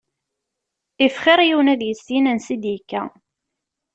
If 1.05 1.13
xir 1.23 1.39
yiwen 1.47 1.71
ad 1.73 1.81
yissin 1.83 2.25
ansi 2.31 2.51
id-yekka. 2.55 3.03